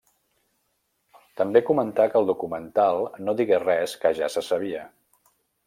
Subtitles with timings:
[1.41, 4.83] També comentà que el documental no digué res que ja se sabia.